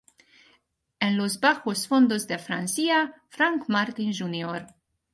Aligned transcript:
En 0.99 1.15
los 1.15 1.39
bajos 1.39 1.87
fondos 1.87 2.25
de 2.27 2.39
Francia, 2.39 3.13
Frank 3.29 3.65
Martin 3.67 4.11
Jr. 4.15 4.65